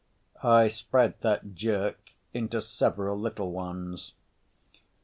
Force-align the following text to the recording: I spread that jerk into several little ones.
I 0.41 0.67
spread 0.69 1.21
that 1.21 1.53
jerk 1.53 2.13
into 2.33 2.59
several 2.59 3.19
little 3.19 3.51
ones. 3.51 4.13